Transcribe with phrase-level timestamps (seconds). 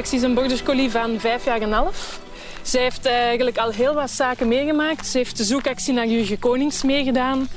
[0.00, 2.20] Paxi is een border collie van vijf jaar en half.
[2.62, 5.06] Ze heeft eigenlijk al heel wat zaken meegemaakt.
[5.06, 7.48] Ze heeft de zoekactie naar Jurgen Konings meegedaan.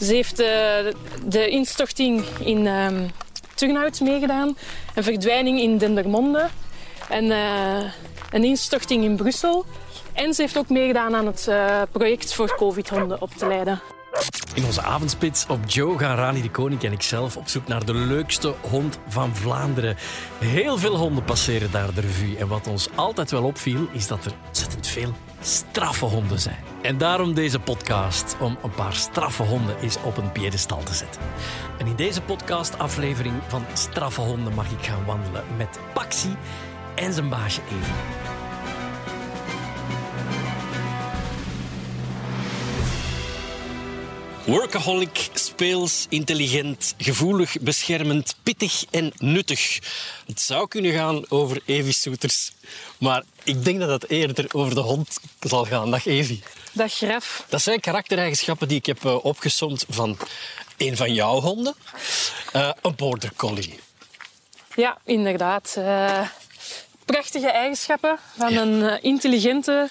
[0.00, 3.10] Ze heeft de, de instorting in um,
[3.54, 4.56] Turnhout meegedaan.
[4.94, 6.48] Een verdwijning in Dendermonde.
[7.08, 7.90] En uh,
[8.30, 9.64] een instorting in Brussel.
[10.12, 13.80] En ze heeft ook meegedaan aan het uh, project voor covid-honden op te leiden.
[14.54, 17.94] In onze avondspits op Joe gaan Rani de Koning en ikzelf op zoek naar de
[17.94, 19.96] leukste hond van Vlaanderen.
[20.38, 22.36] Heel veel honden passeren daar de revue.
[22.36, 26.64] En wat ons altijd wel opviel, is dat er ontzettend veel straffe honden zijn.
[26.82, 31.20] En daarom deze podcast, om een paar straffe honden eens op een piedestal te zetten.
[31.78, 36.36] En in deze podcastaflevering van Straffe Honden mag ik gaan wandelen met Paxi
[36.94, 38.25] en zijn baasje Evie.
[44.46, 49.78] Workaholic, speels, intelligent, gevoelig, beschermend, pittig en nuttig.
[50.26, 52.52] Het zou kunnen gaan over Evie Soeters.
[52.98, 55.90] Maar ik denk dat het eerder over de hond zal gaan.
[55.90, 56.42] Dag Evie.
[56.72, 57.44] Dag Graf.
[57.48, 60.16] Dat zijn karaktereigenschappen die ik heb uh, opgesomd van
[60.76, 61.74] een van jouw honden.
[62.56, 63.80] Uh, een border collie.
[64.74, 65.74] Ja, inderdaad.
[65.78, 66.28] Uh,
[67.04, 68.62] prachtige eigenschappen van ja.
[68.62, 69.90] een intelligente,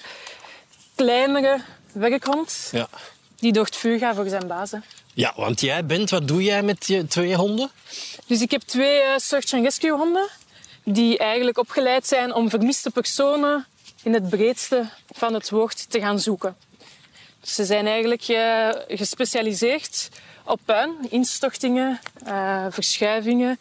[0.94, 2.68] kleinere werkhond.
[2.72, 2.88] Ja
[3.38, 4.84] die door het vuur gaat voor zijn bazen.
[5.14, 7.70] Ja, want jij bent, wat doe jij met je twee honden?
[8.26, 10.28] Dus ik heb twee uh, search and rescue honden
[10.84, 13.66] die eigenlijk opgeleid zijn om vermiste personen
[14.02, 16.56] in het breedste van het woord te gaan zoeken.
[17.40, 20.08] Dus ze zijn eigenlijk uh, gespecialiseerd
[20.44, 23.58] op puin, instortingen, uh, verschuivingen,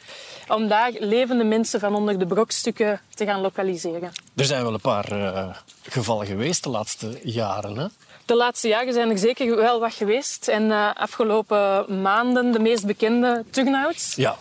[0.48, 4.12] om daar levende mensen van onder de brokstukken te gaan lokaliseren.
[4.36, 7.88] Er zijn wel een paar gevallen geweest de laatste jaren, hè?
[8.26, 10.48] De laatste jaren zijn er zeker wel wat geweest.
[10.48, 14.14] En uh, afgelopen maanden de meest bekende Turnhout.
[14.16, 14.36] Ja.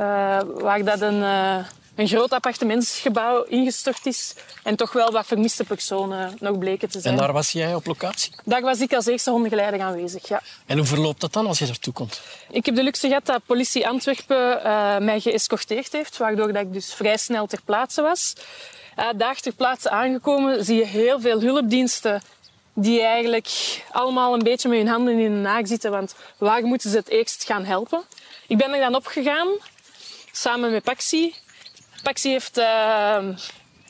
[0.00, 1.56] Uh, waar dat een, uh,
[1.94, 4.34] een groot appartementsgebouw ingestort is.
[4.62, 7.14] En toch wel wat vermiste personen nog bleken te zijn.
[7.14, 8.32] En daar was jij op locatie?
[8.44, 10.42] Daar was ik als eerste hondengeleider aanwezig, ja.
[10.66, 12.20] En hoe verloopt dat dan als je ertoe komt?
[12.50, 14.62] Ik heb de luxe gehad dat politie Antwerpen
[15.04, 16.16] mij geëscorteerd heeft.
[16.16, 18.32] Waardoor dat ik dus vrij snel ter plaatse was.
[19.16, 22.22] daar ter plaatse aangekomen zie je heel veel hulpdiensten
[22.80, 23.48] die eigenlijk
[23.90, 25.90] allemaal een beetje met hun handen in de naak zitten.
[25.90, 28.02] Want waar moeten ze het eerst gaan helpen?
[28.46, 29.48] Ik ben er dan opgegaan,
[30.32, 31.34] samen met Paxi.
[32.02, 32.64] Paxi heeft uh,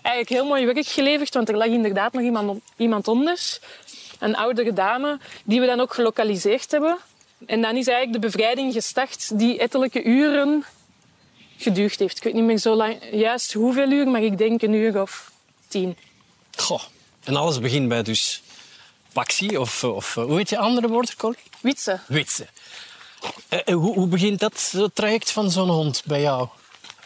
[0.03, 3.59] eigenlijk heel mooi werk geleverd, want er lag inderdaad nog iemand, iemand onder.
[4.19, 6.99] Een oudere dame, die we dan ook gelokaliseerd hebben.
[7.47, 10.65] En dan is eigenlijk de bevrijding gestart, die ettelijke uren
[11.56, 12.16] geduurd heeft.
[12.16, 15.32] Ik weet niet meer zo lang, juist hoeveel uur, maar ik denk een uur of
[15.69, 15.97] tien.
[16.56, 16.82] Goh,
[17.25, 18.43] en alles begint bij dus
[19.18, 21.38] Paxi of, of hoe heet je andere border collie?
[21.60, 22.00] Witse.
[22.06, 22.46] Witse.
[23.50, 26.48] Uh, hoe, hoe, begint dat traject van zo'n hond bij jou?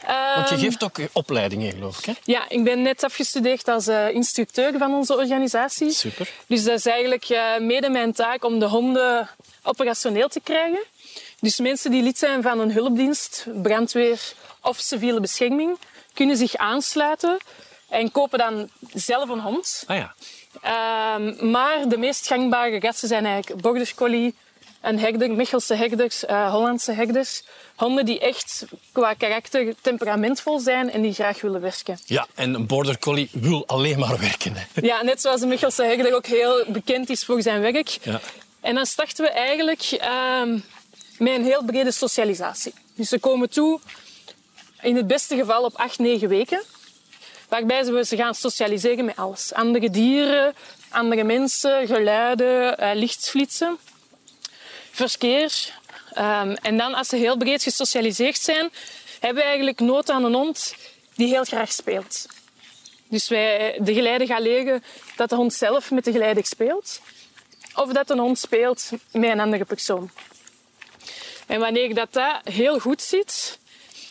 [0.08, 2.04] Um, Want je geeft ook opleidingen, geloof ik.
[2.04, 2.12] Hè?
[2.24, 5.92] Ja, ik ben net afgestudeerd als uh, instructeur van onze organisatie.
[5.92, 6.28] Super.
[6.46, 9.28] Dus dat is eigenlijk uh, mede mijn taak om de honden
[9.62, 10.82] operationeel te krijgen.
[11.40, 15.78] Dus mensen die lid zijn van een hulpdienst, brandweer of civiele bescherming,
[16.14, 17.38] kunnen zich aansluiten
[17.88, 19.84] en kopen dan zelf een hond.
[19.86, 20.14] Ah ja.
[20.54, 24.34] Um, maar de meest gangbare rassen zijn eigenlijk border collie,
[24.80, 27.42] een herder, Michelse herders, uh, Hollandse herders.
[27.76, 31.98] Honden die echt qua karakter temperamentvol zijn en die graag willen werken.
[32.04, 34.54] Ja, en een border collie wil alleen maar werken.
[34.56, 34.64] Hè?
[34.74, 37.88] Ja, net zoals de Michelse herder ook heel bekend is voor zijn werk.
[38.02, 38.20] Ja.
[38.60, 39.98] En dan starten we eigenlijk
[40.42, 40.64] um,
[41.18, 42.74] met een heel brede socialisatie.
[42.94, 43.80] Dus ze komen toe
[44.80, 46.62] in het beste geval op acht, negen weken
[47.52, 49.52] waarbij ze ze gaan socialiseren met alles.
[49.52, 50.54] Andere dieren,
[50.88, 53.70] andere mensen, geluiden, uh,
[54.90, 55.80] verkeer.
[56.18, 58.70] Um, en dan, als ze heel breed gesocialiseerd zijn,
[59.20, 60.74] hebben we eigenlijk nood aan een hond
[61.14, 62.26] die heel graag speelt.
[63.08, 64.84] Dus wij, de geleider gaat leren
[65.16, 67.00] dat de hond zelf met de geleider speelt.
[67.74, 70.10] Of dat een hond speelt met een andere persoon.
[71.46, 73.58] En wanneer dat, dat heel goed zit,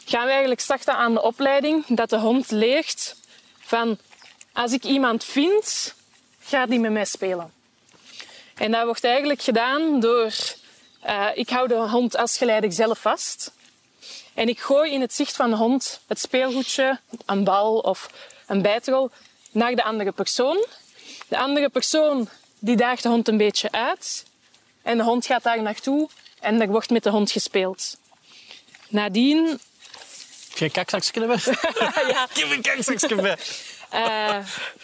[0.06, 3.20] gaan we eigenlijk starten aan de opleiding dat de hond leert
[3.72, 3.98] van
[4.54, 5.96] als ik iemand vind,
[6.40, 7.54] gaat die met mij spelen.
[8.56, 10.32] En dat wordt eigenlijk gedaan door...
[11.06, 13.52] Uh, ik hou de hond als geleider zelf vast.
[14.34, 18.10] En ik gooi in het zicht van de hond het speelgoedje, een bal of
[18.48, 19.10] een bijtrol,
[19.52, 20.66] naar de andere persoon.
[21.28, 22.30] De andere persoon
[22.60, 24.26] die daagt de hond een beetje uit.
[24.82, 26.10] En de hond gaat daar naartoe
[26.40, 27.98] en er wordt met de hond gespeeld.
[28.90, 29.60] Nadien
[30.62, 31.22] geen kakzakje
[32.08, 32.28] ja.
[32.52, 33.38] Een kakzakje.
[33.94, 34.36] Uh,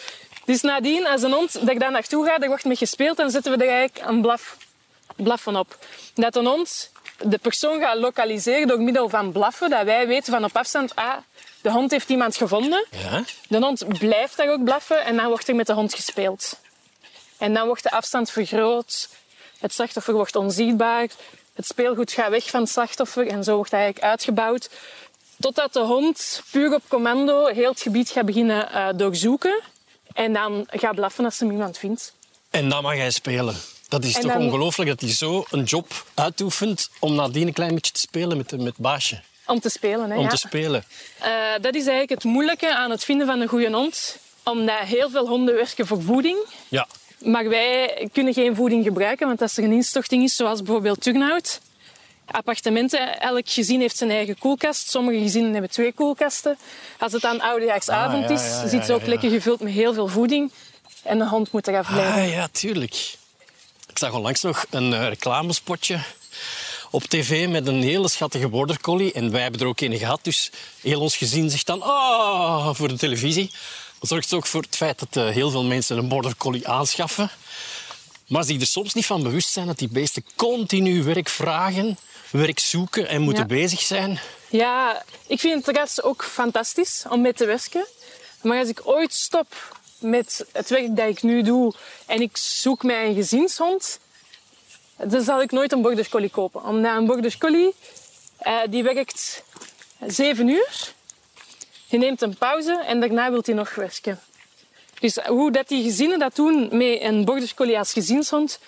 [0.46, 3.30] dus nadien, als een hond dat ik daar naartoe ga, er wordt mee gespeeld, dan
[3.30, 4.58] zetten we er eigenlijk een blaf,
[5.16, 5.78] blaf van op.
[6.14, 9.70] Dat een hond de persoon gaat lokaliseren door middel van blaffen.
[9.70, 11.18] Dat wij weten van op afstand, ah,
[11.62, 12.86] de hond heeft iemand gevonden.
[12.92, 13.24] Ja.
[13.48, 16.60] De hond blijft daar ook blaffen en dan wordt er met de hond gespeeld.
[17.38, 19.10] En dan wordt de afstand vergroot.
[19.60, 21.08] Het slachtoffer wordt onzichtbaar.
[21.54, 24.70] Het speelgoed gaat weg van het slachtoffer en zo wordt hij eigenlijk uitgebouwd.
[25.40, 29.62] Totdat de hond puur op commando heel het gebied gaat beginnen uh, doorzoeken.
[30.14, 32.14] En dan gaat blaffen als hij iemand vindt.
[32.50, 33.56] En dan mag hij spelen.
[33.88, 37.54] Dat is En toch dan- ongelooflijk dat hij zo een job uitoefent om nadien een
[37.54, 39.22] klein beetje te spelen met, met baasje.
[39.46, 40.10] Om te spelen.
[40.10, 40.30] Hè, Om ja.
[40.30, 40.84] te spelen.
[41.20, 41.30] Eh,
[41.62, 44.18] dat is eigenlijk het moeilijke aan het vinden van een goede hond.
[44.44, 46.38] Omdat heel veel honden werken voor voeding.
[46.68, 46.88] Ja.
[47.18, 51.60] Maar wij kunnen geen voeding gebruiken, want als er een instorting is, zoals bijvoorbeeld turnhout,
[52.32, 54.90] appartementen, elk gezin heeft zijn eigen koelkast.
[54.90, 56.58] Sommige gezinnen hebben twee koelkasten.
[57.00, 59.94] Als het aan oudejaarsavond Ah, ja, is, ja, zit ze ook lekker gevuld met heel
[59.94, 60.52] veel voeding.
[61.04, 62.22] En de hond moet eraf blijven.
[62.22, 63.16] Ah, ja, tuurlijk.
[63.88, 66.00] Ik zag onlangs nog een eh, reclamespotje
[66.90, 69.14] op tv met een hele schattige border collie.
[69.14, 70.52] En wij hebben er ook een gehad, dus
[70.82, 73.52] heel ons gezin zegt dan ah voor de televisie.
[74.00, 77.30] Dat zorgt ook voor het feit dat eh, heel veel mensen een border collie aanschaffen.
[78.28, 81.98] Maar die er soms niet van bewust zijn dat die beesten continu werk vragen,
[82.32, 83.50] werk zoeken en moeten Ja.
[83.56, 84.20] bezig zijn.
[84.50, 87.86] Ja, ik vind het ras ook fantastisch om mee te werken.
[88.42, 91.74] Maar als ik ooit stop met het werk dat ik nu doe
[92.06, 94.00] en ik zoek mij een gezinshond,
[94.98, 96.64] dan zal ik nooit een border collie kopen.
[96.64, 97.74] Omdat een border collie,
[98.38, 99.44] eh, die werkt
[100.08, 100.94] zeven uur.
[101.86, 104.20] Je neemt een pauze en daarna wil hij nog werken.
[105.00, 108.60] Dus hoe dat die gezinnen dat doen met een border collie als gezinshond,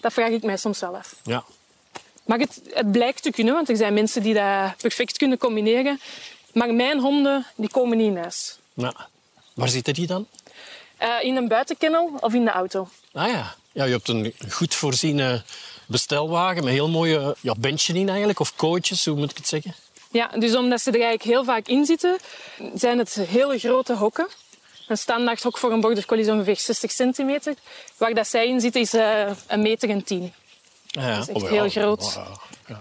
[0.00, 1.14] dat vraag ik mij soms wel af.
[1.24, 1.44] Ja.
[2.30, 6.00] Maar het, het blijkt te kunnen, want er zijn mensen die dat perfect kunnen combineren.
[6.52, 8.58] Maar mijn honden, die komen niet in huis.
[8.74, 9.08] ja.
[9.54, 10.26] Waar zitten die dan?
[10.96, 12.88] Eh, in een buitenkennel of in de auto.
[13.12, 13.54] Ah ja.
[13.72, 15.42] ja, je hebt een goed voorziene
[15.86, 19.74] bestelwagen met heel mooie ja, benchen in eigenlijk, of kooitjes, hoe moet ik het zeggen?
[20.10, 22.18] Ja, dus omdat ze er eigenlijk heel vaak in zitten,
[22.74, 24.28] zijn het hele grote hokken.
[24.88, 27.54] Een standaard hok voor een border collie is ongeveer 60 centimeter.
[27.96, 30.32] Waar dat zij in zitten is eh, een meter en tien.
[30.90, 32.12] Ja, is echt heel groot.
[32.14, 32.26] Ja,
[32.68, 32.80] ja.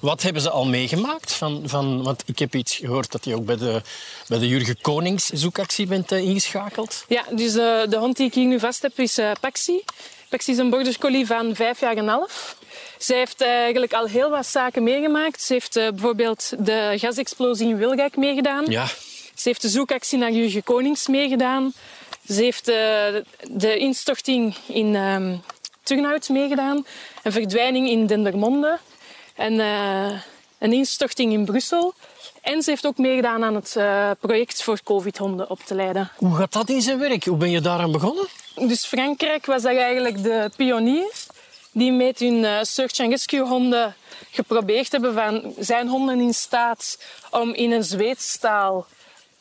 [0.00, 1.32] Wat hebben ze al meegemaakt?
[1.32, 3.82] Van, van, want ik heb iets gehoord dat je ook bij de,
[4.28, 7.04] bij de Jurgen Konings zoekactie bent eh, ingeschakeld.
[7.08, 9.82] Ja, dus de, de hond die ik hier nu vast heb is eh, Paxi.
[10.28, 12.56] Paxi is een border collie van vijf jaar en een half.
[12.98, 15.42] Zij heeft eh, eigenlijk al heel wat zaken meegemaakt.
[15.42, 18.64] Ze heeft eh, bijvoorbeeld de gasexplosie in Wilrijk meegedaan.
[18.68, 18.86] Ja.
[19.34, 21.72] Ze heeft de zoekactie naar Jurgen Konings meegedaan.
[22.26, 22.76] Ze heeft eh,
[23.50, 25.36] de instorting in ehm
[25.82, 26.86] Turnhout meegedaan.
[27.22, 28.78] Een verdwijning in Dendermonde.
[29.34, 30.20] En eh,
[30.58, 31.94] een instorting in Brussel.
[32.40, 36.10] En ze heeft ook meegedaan aan het eh, project voor covid-honden op te leiden.
[36.16, 37.24] Hoe gaat dat in zijn werk?
[37.24, 38.26] Hoe ben je daaraan begonnen?
[38.54, 41.12] Dus Frankrijk was daar eigenlijk de pionier
[41.72, 43.94] die met hun eh, search and rescue honden
[44.30, 46.98] geprobeerd hebben van zijn honden in staat
[47.30, 48.86] om in een zweetstaal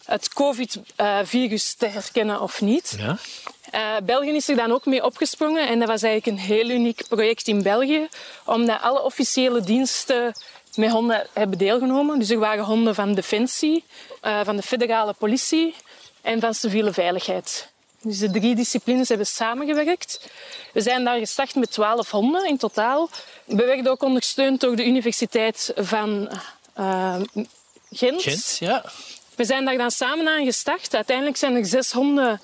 [0.05, 2.95] het covid-virus te herkennen of niet.
[2.97, 3.17] Ja.
[3.71, 7.07] Eh, België is er dan ook mee opgesprongen en dat was eigenlijk een heel uniek
[7.07, 8.07] project in België,
[8.45, 10.33] omdat alle officiële diensten
[10.75, 12.19] met honden hebben deelgenomen.
[12.19, 13.83] Dus er waren honden van Defensie,
[14.21, 15.75] eh, van de federale politie
[16.21, 17.69] en van civiele veiligheid.
[18.01, 20.29] Dus de drie disciplines hebben samengewerkt.
[20.73, 23.09] We zijn daar gestart met twaalf honden in totaal.
[23.45, 26.29] We werden ook ondersteund door de Universiteit van
[26.73, 27.15] eh,
[27.91, 28.21] Gent.
[28.21, 28.83] Gent, ja.
[29.35, 30.95] We zijn daar dan samen aan gestart.
[30.95, 32.41] Uiteindelijk zijn er zes honden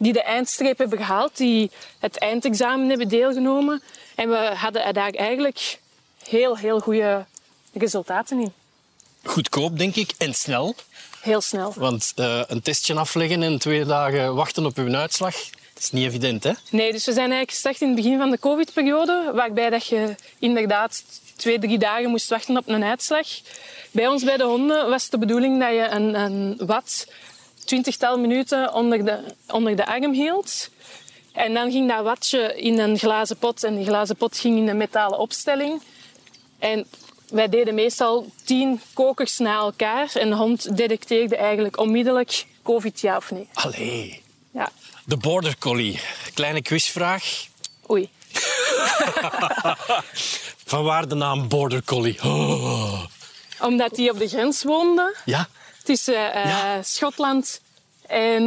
[0.00, 3.82] die de eindstreep hebben gehaald, die het eindexamen hebben deelgenomen.
[4.14, 5.78] En we hadden daar eigenlijk
[6.28, 7.24] heel, heel goede
[7.72, 8.52] resultaten in.
[9.22, 10.74] Goedkoop, denk ik, en snel.
[11.20, 11.72] Heel snel.
[11.76, 15.34] Want eh, een testje afleggen en twee dagen wachten op uw uitslag,
[15.74, 16.52] dat is niet evident, hè?
[16.70, 20.14] Nee, dus we zijn eigenlijk gestart in het begin van de covid-periode, waarbij dat je
[20.38, 21.02] inderdaad
[21.36, 23.26] twee, drie dagen moest wachten op een uitslag.
[23.90, 27.06] Bij ons bij de honden was de bedoeling dat je een, een wat
[27.70, 30.68] twintigtal minuten onder de, onder de arm hield.
[31.32, 34.68] En dan ging dat watje in een glazen pot en die glazen pot ging in
[34.68, 35.82] een metalen opstelling.
[36.58, 36.86] En
[37.28, 43.16] wij deden meestal tien kokers na elkaar en de hond detecteerde eigenlijk onmiddellijk covid ja
[43.16, 43.48] of nee.
[43.52, 44.22] Allee.
[44.50, 44.70] Ja,
[45.04, 46.00] De Border Collie.
[46.34, 47.46] Kleine quizvraag.
[47.90, 48.10] oei.
[50.70, 52.18] Van waar de naam Border Collie?
[52.22, 53.04] Oh.
[53.60, 55.48] Omdat die op de grens woonde Ja,
[55.82, 56.82] tussen eh, Ja.
[56.82, 57.60] Schotland
[58.06, 58.42] en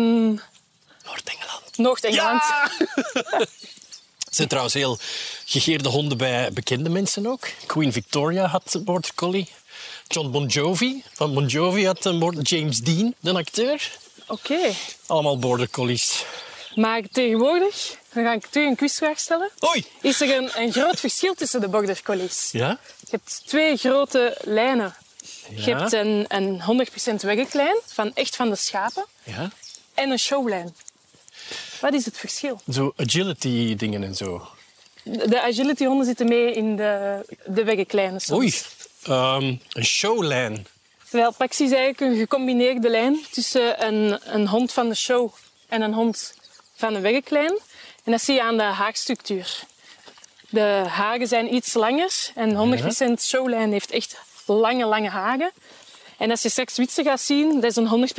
[1.06, 1.78] Noord-Engeland.
[1.78, 2.42] Noord-Engeland.
[2.42, 2.72] Ja!
[4.34, 4.98] Er zijn trouwens heel
[5.46, 7.48] gegeerde honden bij bekende mensen ook.
[7.66, 9.50] Queen Victoria had een Border Collie.
[10.08, 12.44] John Bon Jovi van Bon Jovi had een Border...
[12.44, 13.92] James Dean, de acteur.
[14.28, 14.60] Oké.
[15.06, 16.26] Allemaal Border Collies.
[16.76, 19.50] Maar tegenwoordig, dan ga ik terug een quizvraag stellen.
[19.66, 19.86] Oei!
[20.02, 22.50] Is er een, een groot verschil tussen de border collies?
[22.52, 22.80] Ja?
[23.00, 24.96] Je hebt twee grote lijnen.
[25.50, 29.50] Je hebt een, een 100% weggeklijn, van echt van de schapen, Ja?
[29.94, 30.76] en een showlijn.
[31.82, 32.62] Wat is het verschil?
[32.72, 34.48] Zo agility dingen en zo.
[35.04, 38.20] De agility honden zitten mee in de, de weggekleine.
[38.32, 38.54] Oei.
[39.04, 40.68] Ehm, een showlijn.
[41.10, 45.34] Terwijl Paxi is eigenlijk een gecombineerde lijn tussen een, een hond van de show
[45.70, 46.34] en een hond
[46.76, 47.60] van de weggeklein.
[48.04, 49.60] En dat zie je aan de haagstructuur.
[50.50, 52.80] De hagen zijn iets langer en
[53.20, 55.52] 100% showlijn heeft echt lange, lange hagen.
[56.18, 58.10] En als je straks witsen gaat zien, dat is een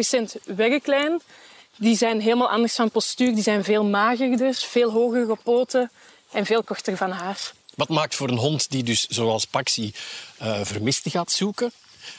[0.41, 1.21] 100% weggeklein.
[1.77, 3.35] Die zijn helemaal anders van postuur.
[3.35, 5.91] Die zijn veel magerder, veel hogere poten
[6.33, 7.53] en veel korter van haar.
[7.75, 9.95] Wat maakt voor een hond die dus, zoals Paxi,
[10.39, 11.73] eh vermisten gaat zoeken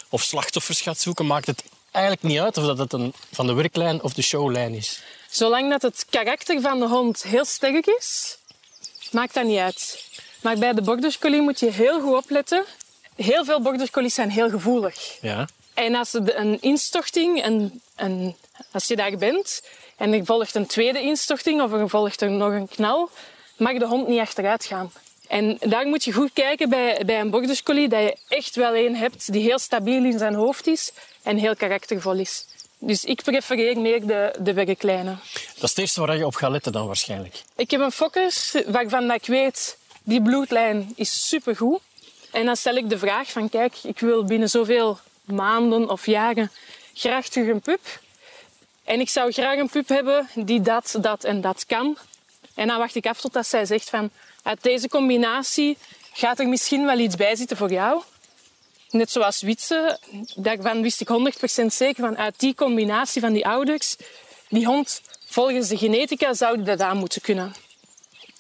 [0.10, 3.54] of slachtoffers gaat zoeken, maakt het eigenlijk niet uit of dat het een, van de
[3.54, 5.02] werklijn of de showlijn is.
[5.30, 8.38] Zolang dat het karakter van de hond heel sterk is,
[9.12, 10.04] maakt dat niet uit.
[10.42, 12.66] Maar bij de border collie moet je heel goed opletten.
[13.16, 15.18] Heel veel border collies zijn heel gevoelig.
[15.22, 15.48] Ja.
[15.74, 18.36] En als er een instorting, en, en
[18.72, 19.62] als je daar bent,
[19.98, 23.10] en er volgt een tweede instorting of er volgt er nog een knal,
[23.58, 24.92] mag de hond niet achteruit gaan.
[25.28, 28.76] En daar moet je goed kijken bij, bij een border collie, dat je echt wel
[28.76, 30.92] een hebt die heel stabiel in zijn hoofd is
[31.24, 32.46] en heel karaktervol is.
[32.78, 35.16] Dus ik prefereer meer de, de weggekleine.
[35.56, 37.44] Dat is het eerste waar je op gaat letten dan waarschijnlijk.
[37.56, 41.80] Ik heb een fokker waarvan dat ik weet, die bloedlijn is supergoed.
[42.36, 46.52] En dan stel ik de vraag van, kijk, ik wil binnen zoveel maanden of jaren
[46.94, 48.00] graag terug een pup.
[48.84, 51.98] En ik zou graag een pup hebben die dat, dat en dat kan.
[52.56, 54.10] En dan wacht ik af totdat zij zegt van,
[54.44, 55.78] uit deze combinatie
[56.14, 58.04] gaat er misschien wel iets bij zitten voor jou.
[58.90, 60.00] Net zoals Witse,
[60.36, 61.08] daarvan wist ik
[61.62, 63.96] 100% zeker van uit die combinatie van die ouders,
[64.50, 67.56] die hond, volgens de genetica, zou dat aan moeten kunnen.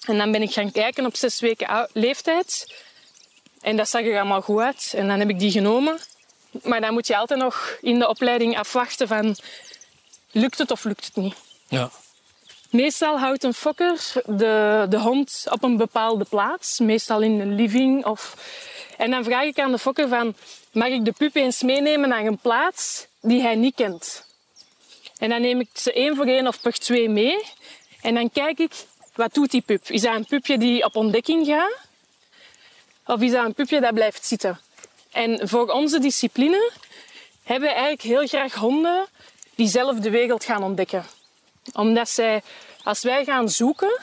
[0.05, 2.65] En dan ben ik gaan kijken op zes weken leeftijd.
[3.65, 4.93] En dat zag er allemaal goed uit.
[4.95, 5.99] En dan heb ik die genomen.
[6.63, 9.35] Maar dan moet je altijd nog in de opleiding afwachten van...
[10.31, 11.35] Lukt het of lukt het niet?
[11.67, 11.89] Ja.
[12.69, 16.79] Meestal houdt een fokker de, de hond op een bepaalde plaats.
[16.79, 18.05] Meestal in een living.
[18.05, 18.35] Of...
[18.97, 20.35] En dan vraag ik aan de fokker van...
[20.71, 24.25] Mag ik de pup eens meenemen naar een plaats die hij niet kent?
[25.17, 27.43] En dan neem ik ze één voor één of per twee mee.
[28.01, 28.71] En dan kijk ik,
[29.15, 29.89] wat doet die pup?
[29.89, 31.83] Is dat een pupje die op ontdekking gaat?
[33.05, 34.59] Of is dat een pupje dat blijft zitten?
[35.11, 36.71] En voor onze discipline
[37.43, 39.05] hebben we eigenlijk heel graag honden
[39.55, 41.05] die zelf de wereld gaan ontdekken.
[41.73, 42.41] Omdat zij,
[42.83, 43.99] als wij gaan zoeken,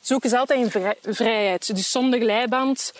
[0.00, 1.76] zoeken ze altijd in vrij- vrijheid.
[1.76, 2.92] Dus zonder leiband.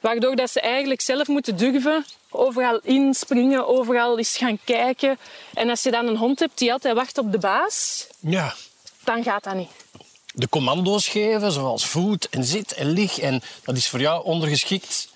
[0.00, 5.18] Waardoor dat ze eigenlijk zelf moeten durven overal inspringen, overal eens gaan kijken.
[5.54, 8.54] En als je dan een hond hebt die altijd wacht op de baas, ja.
[9.04, 9.70] dan gaat dat niet.
[10.38, 13.18] De commando's geven, zoals voet en zit en lig.
[13.18, 15.08] En dat is voor jou ondergeschikt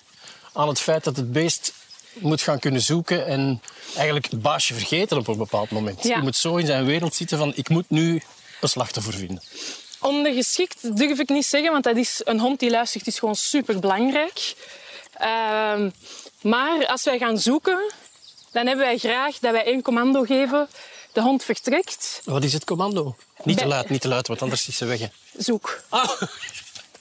[0.53, 1.73] aan het feit dat het beest
[2.13, 3.61] moet gaan kunnen zoeken en
[3.95, 6.03] eigenlijk het baasje vergeten op een bepaald moment.
[6.03, 6.15] Ja.
[6.15, 8.21] Je moet zo in zijn wereld zitten van ik moet nu
[8.61, 9.41] een slachtoffer vinden.
[9.99, 13.79] Ondergeschikt durf ik niet zeggen, want dat is een hond die luistert, is gewoon super
[13.79, 14.55] belangrijk.
[16.41, 17.93] maar als wij gaan zoeken,
[18.51, 20.67] dan hebben wij graag dat wij één commando geven.
[21.13, 23.15] De hond vertrekt, Wat is het commando?
[23.43, 24.99] Niet te luid, niet te luid, want anders is ze weg.
[24.99, 25.07] hè.
[25.37, 25.81] zoek.
[25.89, 26.09] Ah,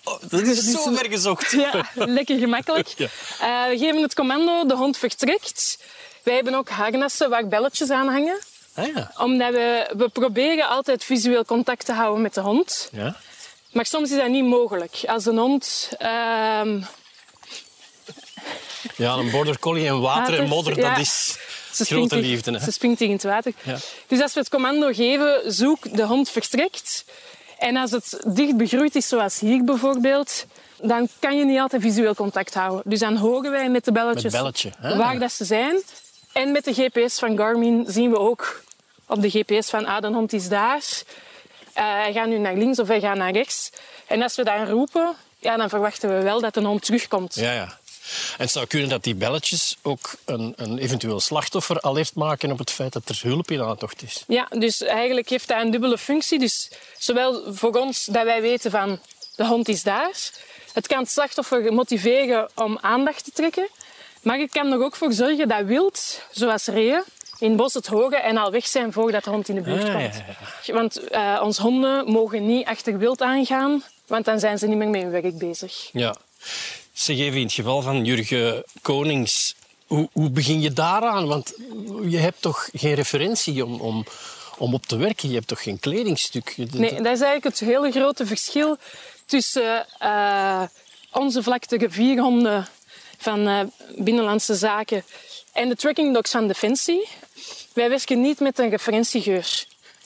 [0.04, 1.50] oh, dat is zo ver gezocht.
[1.60, 2.88] Ja, lekker gemakkelijk.
[2.96, 3.06] Ja.
[3.40, 5.78] Eh, we geven het commando, de hond vertrekt.
[6.22, 8.38] Wij hebben ook harnassen waar belletjes aan hangen.
[8.74, 9.12] Ah, ja.
[9.18, 12.88] Omdat we, we proberen altijd visueel contact te houden met de hond.
[12.92, 13.16] ja.
[13.72, 15.02] Maar soms is dat niet mogelijk.
[15.06, 16.80] Als een hond ehm,
[18.96, 20.88] Ja, een border collie en water en modder, ja.
[20.88, 21.38] dat is
[21.72, 22.60] Ze grote springt- liefde.
[22.60, 23.52] Ze springt tegen het water.
[23.62, 23.76] Ja.
[24.06, 27.04] Dus als we het commando geven, zoek, de hond vertrekt.
[27.58, 30.46] En als het dicht begroeid is, zoals hier bijvoorbeeld,
[30.82, 32.82] dan kan je niet altijd visueel contact houden.
[32.84, 35.82] Dus dan horen wij met de belletjes Met belletje, waar dat ze zijn.
[36.32, 38.62] En met de GPS van Garmin zien we ook
[39.06, 40.82] op de GPS van ah, de hond is daar.
[41.72, 43.70] Eh, hij gaat nu naar links of hij gaat naar rechts.
[44.06, 47.34] En als we dan roepen, ja, dan verwachten we wel dat de hond terugkomt.
[47.34, 47.78] Ja, ja.
[48.36, 52.58] En het zou kunnen dat die belletjes ook een, een eventueel slachtoffer alert maken op
[52.58, 54.24] het feit dat er hulp in aantocht is.
[54.28, 56.38] Ja, dus eigenlijk heeft dat een dubbele functie.
[56.38, 58.98] Dus zowel voor ons dat wij weten van
[59.36, 60.10] de hond is daar.
[60.72, 63.68] Het kan het slachtoffer motiveren om aandacht te trekken.
[64.22, 67.02] Maar het kan er ook voor zorgen dat wild, zoals reeën,
[67.38, 69.84] in het bos het horen en al weg zijn voordat de hond in de buurt
[69.88, 70.22] Ah, komt.
[70.62, 74.76] ja, Want eh onze honden mogen niet achter wild aangaan, want dan zijn ze niet
[74.76, 75.88] meer met hun werk bezig.
[75.92, 76.14] Ja.
[77.00, 79.54] Zeg even, in het geval van Jurgen Konings,
[79.86, 81.26] hoe, hoe begin je daaraan?
[81.26, 81.52] Want
[82.08, 84.04] je hebt toch geen referentie om, om,
[84.58, 85.28] om op te werken?
[85.28, 86.54] Je hebt toch geen kledingstuk?
[86.56, 88.76] Nee, dat is eigenlijk het hele grote verschil
[89.26, 90.62] tussen eh,
[91.12, 92.68] onze vlakte rivierhonden
[93.18, 93.60] van eh,
[93.96, 95.04] Binnenlandse Zaken
[95.52, 97.08] en de tracking dogs van Defensie.
[97.72, 99.64] Wij werken niet met een referentiegeur.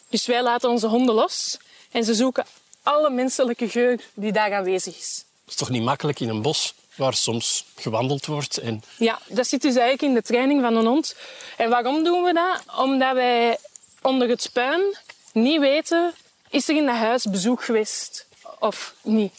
[0.09, 1.59] Dus wij laten onze honden los
[1.91, 2.47] en ze zoeken
[2.83, 5.25] alle menselijke geur die daar aanwezig is.
[5.45, 9.47] Het is toch niet makkelijk in een bos waar soms gewandeld wordt en Ja, dat
[9.47, 11.17] zit dus eigenlijk in de training van een hond.
[11.57, 12.63] En waarom doen we dat?
[12.77, 13.59] Omdat wij
[14.03, 14.97] onder het puin
[15.33, 16.15] niet weten,
[16.51, 18.27] is er in dat huis bezoek geweest
[18.59, 19.33] of niet.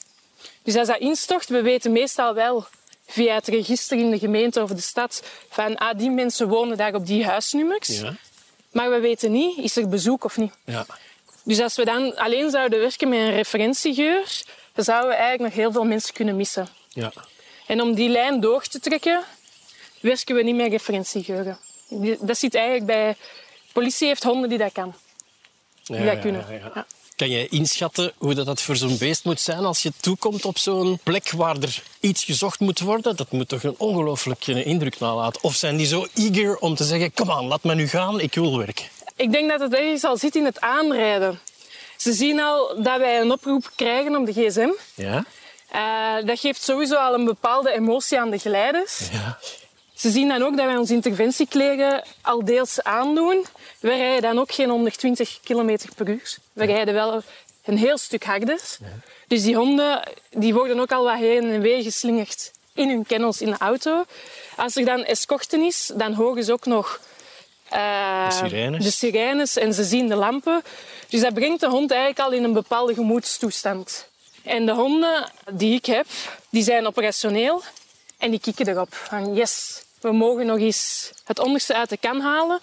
[0.63, 2.65] Dus als dat instort, we weten meestal wel
[3.07, 6.93] via het register in de gemeente of de stad van ah, die mensen wonen daar
[6.93, 7.87] op die huisnummers.
[7.87, 8.13] ja,
[8.71, 10.53] Maar we weten niet, is er bezoek of niet.
[10.65, 10.85] ja.
[11.43, 14.41] Dus als we dan alleen zouden werken met een referentiegeur,
[14.73, 16.67] dan zouden we eigenlijk nog heel veel mensen kunnen missen.
[16.89, 17.11] ja.
[17.65, 19.23] En om die lijn door te trekken,
[19.99, 21.57] werken we niet met referentiegeuren.
[22.19, 23.15] Dat zit eigenlijk bij...
[23.73, 24.95] Politie heeft honden die dat kan.
[25.83, 26.45] Ja, dat kunnen.
[26.73, 26.85] ja.
[27.15, 30.57] Kan je inschatten hoe dat, dat voor zo'n beest moet zijn als je toekomt op
[30.57, 33.15] zo'n plek waar er iets gezocht moet worden?
[33.15, 35.43] Dat moet toch een ongelooflijke indruk nalaten?
[35.43, 38.33] Of zijn die zo eager om te zeggen, kom aan, laat me nu gaan, ik
[38.33, 38.85] wil werken?
[39.15, 41.39] Ik denk dat het ergens al zit in het aanrijden.
[41.97, 44.69] Ze zien al dat wij een oproep krijgen op de gsm.
[44.93, 45.25] Ja?
[45.75, 48.99] Eh, dat geeft sowieso al een bepaalde emotie aan de geleiders.
[49.11, 49.37] Ja.
[49.95, 53.45] Ze zien dan ook dat wij onze interventiekleren al deels aandoen.
[53.79, 56.37] We rijden dan ook geen 120 km per uur.
[56.53, 57.21] We rijden wel
[57.65, 58.59] een heel stuk harder.
[59.27, 60.01] Dus die honden
[60.31, 64.05] die worden ook al wat heen en weer geslingerd in hun kennels in de auto.
[64.55, 66.99] Als er dan escorten is, dan horen ze ook nog
[67.69, 68.83] eh, De sirenes.
[68.83, 70.63] de sirenes en ze zien de lampen.
[71.09, 74.07] Dus dat brengt de hond eigenlijk al in een bepaalde gemoedstoestand.
[74.45, 76.07] En de honden die ik heb,
[76.49, 77.63] die zijn operationeel
[78.17, 78.93] en die kikken erop.
[78.95, 82.59] Van yes, we mogen nog eens het onderste uit de kan halen.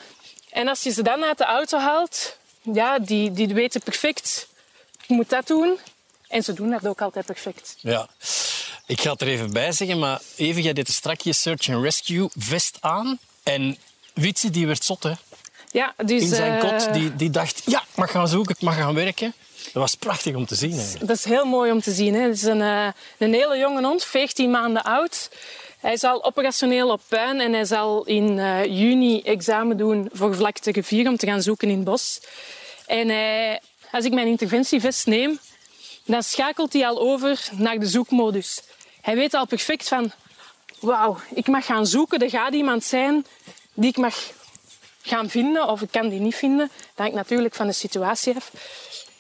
[0.51, 4.49] En als je ze dan uit de auto haalt, ja, die, die weten perfect,
[5.03, 5.79] ik moet dat doen.
[6.29, 7.77] En ze doen dat ook altijd perfect.
[7.81, 8.09] ja.
[8.87, 11.85] Ik ga het er even bij zeggen, maar even, jij deed een strakje search and
[11.85, 13.19] rescue vest aan.
[13.43, 13.79] En
[14.15, 15.13] Witsi, die werd zot, hè?
[15.71, 18.63] Ja, dus, In zijn eh, kot, die, die dacht, ja, ik mag gaan zoeken, ik
[18.63, 19.35] mag gaan werken.
[19.65, 21.07] Dat was prachtig om te zien, eigenlijk.
[21.07, 22.15] Dat is heel mooi om te zien.
[22.15, 22.21] Hè.
[22.21, 22.87] Het is een, eh,
[23.19, 25.31] een hele jonge hond, 14 maanden oud.
[25.79, 30.35] Hij is al operationeel op puin en hij zal in eh, juni examen doen voor
[30.35, 32.21] vlakte rivier om te gaan zoeken in het bos.
[32.87, 35.39] En hij, als ik mijn interventievest neem,
[36.05, 38.63] dan schakelt hij al over naar de zoekmodus.
[39.01, 40.13] Hij weet al perfect van,
[40.81, 42.19] wauw, ik mag gaan zoeken.
[42.19, 43.27] Er gaat iemand zijn
[43.75, 44.17] die ik mag
[45.03, 46.71] gaan vinden of ik kan die niet vinden.
[46.77, 48.53] Dat hangt natuurlijk van de situatie af.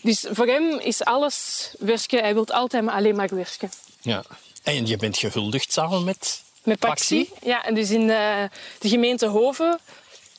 [0.02, 2.18] Dus voor hem is alles werken.
[2.18, 3.70] Hij wil altijd maar alleen maar werken.
[4.00, 4.22] Ja.
[4.62, 7.30] En je bent gehuldigd samen met Met Paxi.
[7.42, 9.78] Ja, en dus in de, de gemeente Hoven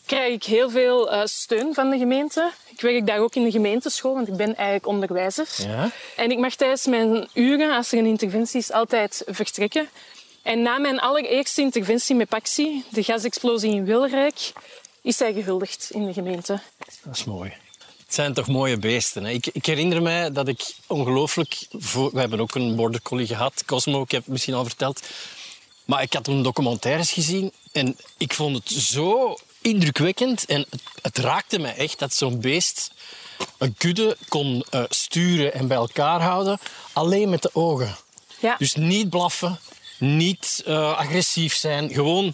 [0.06, 2.52] krijg ik heel veel eh, steun van de gemeente.
[2.70, 5.48] Ik werk daar ook in de gemeenteschool, want ik ben eigenlijk onderwijzer.
[5.58, 5.92] Ja.
[6.16, 9.90] En ik mag tijdens mijn uren, als er een interventie is, altijd vertrekken.
[10.42, 14.52] En na mijn allereerste interventie met Paxi, de gasexplosie in Wilrijk,
[15.02, 16.60] is hij gehuldigd in de gemeente.
[17.04, 17.54] Dat is mooi.
[18.14, 19.24] Het zijn toch mooie beesten.
[19.24, 19.32] Hè?
[19.32, 21.68] Ik, ik herinner mij dat ik ongelooflijk...
[21.94, 25.08] We hebben ook een border collie gehad, Cosmo, ik heb het misschien al verteld.
[25.86, 30.46] Maar ik had toen documentaires gezien en ik vond het zo indrukwekkend.
[30.46, 32.92] En het, het raakte mij echt dat zo'n beest
[33.58, 36.60] een kudde kon eh, sturen en bij elkaar houden,
[36.92, 37.96] alleen met de ogen.
[38.40, 38.56] Ja.
[38.58, 39.60] Dus niet blaffen,
[39.98, 41.94] niet eh, agressief zijn.
[41.94, 42.34] Gewoon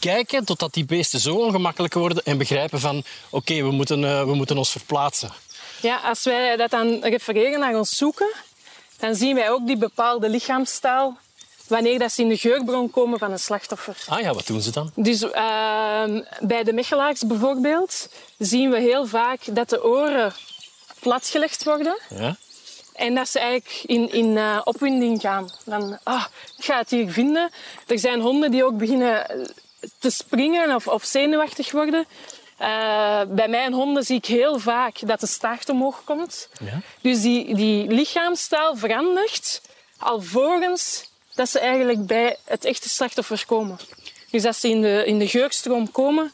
[0.00, 4.34] kijken totdat die beesten zo ongemakkelijk worden en begrijpen van oké, we, moeten, eh, we
[4.34, 5.30] moeten ons verplaatsen.
[5.80, 8.34] Ja, als wij dat dan refereren naar ons zoeken,
[8.98, 11.18] dan zien wij ook die bepaalde lichaamstaal
[11.66, 13.96] wanneer dat ze in de geurbron komen van een slachtoffer.
[14.08, 14.90] Ah ja, wat doen ze dan?
[14.94, 18.08] Dus ehm, bij de mechelaars bijvoorbeeld
[18.38, 20.32] zien we heel vaak dat de oren
[21.00, 22.36] platgelegd worden Ja?
[22.98, 25.50] en dat ze eigenlijk in, in eh, opwinding gaan.
[25.64, 26.24] Dan, ah,
[26.56, 27.50] ik ga het hier vinden.
[27.86, 29.46] Er zijn honden die ook beginnen eh,
[29.98, 32.06] te springen of, of zenuwachtig worden.
[32.56, 36.48] Eh, bij mijn honden zie ik heel vaak dat de staart omhoog komt.
[36.60, 36.80] Ja?
[37.00, 39.60] Dus die, die lichaamstaal verandert
[39.98, 43.78] alvorens dat ze eigenlijk bij het echte slachtoffer komen.
[44.30, 46.32] Dus als ze in de, in de geurstroom komen,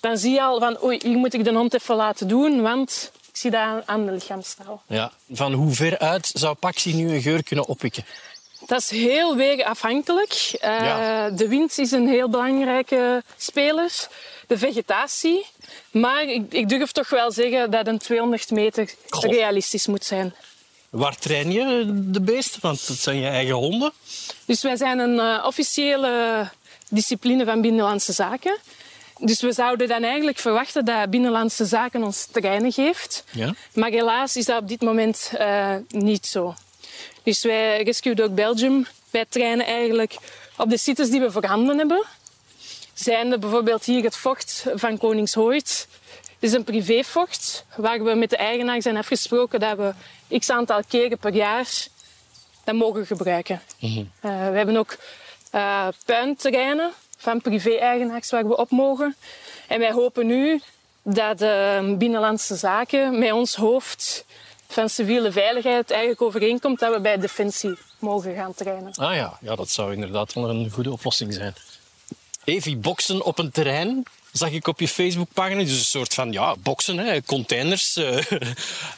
[0.00, 3.12] dan zie je al van oei, hier moet ik de hond even laten doen, want
[3.28, 4.82] ik zie dat aan, aan de lichaamstaal.
[4.86, 5.12] ja.
[5.32, 8.04] Van hoe ver uit zou Paxi nu een geur kunnen oppikken?
[8.66, 10.32] Dat is heel weerafhankelijk.
[10.54, 11.30] Uh, Ja.
[11.30, 14.08] De wind is een heel belangrijke speler.
[14.46, 15.46] De vegetatie.
[15.90, 20.34] Maar ik, ik durf toch wel zeggen dat een 200 meter realistisch moet zijn.
[20.90, 22.60] Waar train je de beesten?
[22.60, 23.92] Want het zijn je eigen honden.
[24.44, 26.48] Dus wij zijn een eh, officiële
[26.88, 28.56] discipline van Binnenlandse Zaken.
[29.18, 33.24] Dus we zouden dan eigenlijk verwachten dat Binnenlandse Zaken ons terreinen geeft.
[33.30, 33.54] Ja.
[33.74, 36.54] Maar helaas is dat op dit moment uh, niet zo.
[37.22, 40.16] Dus wij, Rescue Dog Belgium, wij trainen eigenlijk
[40.56, 42.04] op de sites die we voorhanden hebben.
[42.94, 45.88] Zijn er bijvoorbeeld hier het vocht van Koningshooit.
[46.40, 50.80] Het is een privévocht waar we met de eigenaar zijn afgesproken dat we x aantal
[50.88, 51.66] keren per jaar
[52.64, 53.62] dat mogen gebruiken.
[53.78, 54.30] Mm -hmm.
[54.30, 54.96] uh, we hebben ook
[55.54, 59.16] uh, puinterreinen van privé-eigenaars waar we op mogen.
[59.66, 60.60] En wij hopen nu
[61.02, 64.24] dat de Binnenlandse Zaken met ons hoofd
[64.70, 68.92] van civiele veiligheid eigenlijk overeenkomt dat we bij Defensie mogen gaan trainen.
[68.94, 71.54] Ah ja, ja dat zou inderdaad wel een goede oplossing zijn.
[72.44, 74.02] Evi, boksen op een terrein,
[74.32, 75.62] zag ik op je Facebookpagina.
[75.62, 77.96] Dus een soort van ja, boksen, hè, containers.
[77.96, 78.44] Uh, uh,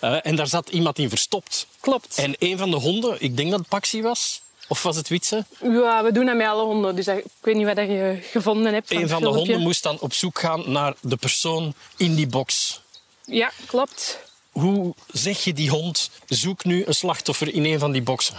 [0.26, 1.66] en daar zat iemand in verstopt.
[1.80, 2.18] Klopt.
[2.18, 5.44] En een van de honden, ik denk dat het Paxi was, of was het Witse?
[5.60, 6.96] Ja, we doen dat met alle honden.
[6.96, 8.88] Dus ik weet niet wat je gevonden hebt.
[8.88, 12.26] Van een van de honden moest dan op zoek gaan naar de persoon in die
[12.26, 12.80] box.
[13.24, 14.18] Ja, klopt.
[14.52, 18.36] Hoe zeg je die hond, zoek nu een slachtoffer in een van die boxen?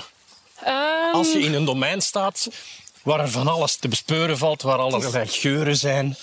[0.68, 2.48] Um, Als je in een domein staat
[3.04, 6.16] waar er van alles te bespeuren valt, waar allerlei geuren zijn.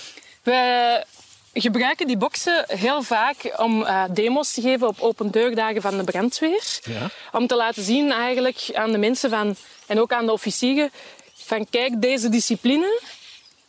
[0.42, 1.04] We
[1.52, 6.04] gebruiken die boxen heel vaak om uh, demo's te geven op open deurdagen van de
[6.04, 6.78] brandweer.
[6.82, 7.10] Ja.
[7.32, 10.90] Om te laten zien eigenlijk aan de mensen van, en ook aan de officieren
[11.34, 13.00] van kijk, deze discipline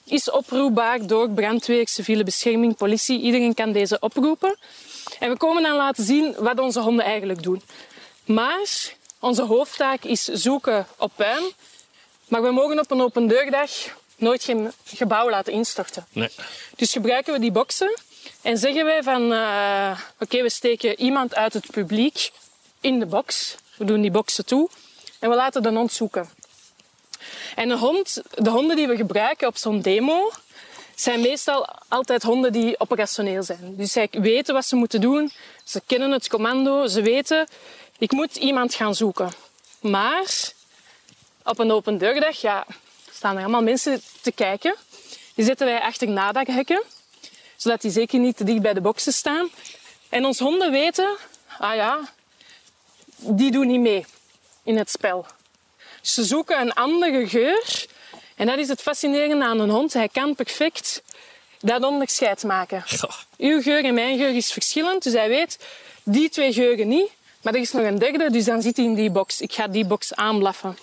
[0.06, 3.22] is oproepbaar door brandweer, civiele bescherming, politie.
[3.22, 4.58] Iedereen kan deze oproepen.
[5.20, 7.62] En we komen dan laten zien wat onze honden eigenlijk doen.
[8.26, 11.44] Maar onze hoofdtaak is zoeken op puin.
[12.28, 13.72] Maar we mogen op een open deurdag
[14.16, 16.06] nooit geen gebouw laten instorten.
[16.12, 16.30] Nee.
[16.76, 18.00] Dus gebruiken we die boxen
[18.42, 19.32] en zeggen wij van...
[19.32, 22.32] Uh, Oké, okay, we steken iemand uit het publiek
[22.82, 23.56] in de box.
[23.78, 24.70] We doen die boxen toe
[25.20, 26.30] en we laten de hond zoeken.
[27.56, 30.32] En de, hond, de honden die we gebruiken op zo'n demo
[30.96, 33.76] zijn meestal altijd honden die operationeel zijn.
[33.76, 35.32] Dus zij weten wat ze moeten doen.
[35.64, 36.88] Ze kennen het commando.
[36.88, 37.48] Ze weten,
[37.98, 39.32] ik moet iemand gaan zoeken.
[39.80, 40.52] Maar
[41.44, 42.66] op een open deurdag ja,
[43.12, 44.76] staan er allemaal mensen te kijken.
[45.36, 46.84] Die zetten wij achter nadakhekken,
[47.56, 49.50] zodat die zeker niet te dicht bij de boksen staan.
[50.10, 51.18] En onze honden weten,
[51.58, 52.00] ah ja,
[53.16, 54.06] die doen niet mee
[54.64, 55.26] in het spel.
[56.02, 57.86] Ze zoeken een andere geur.
[58.42, 59.94] En dat is het fascinerende aan een hond.
[59.94, 61.02] Hij kan perfect
[61.60, 62.84] dat onderscheid maken.
[62.88, 63.12] Goh.
[63.38, 65.04] Uw geur en mijn geur is verschillend.
[65.04, 65.60] Dus hij weet,
[66.04, 67.10] die twee geuren niet.
[67.42, 69.42] Maar er is nog een derde, dus dan zit hij in die box.
[69.42, 70.78] Ik ga die box aanblaffen.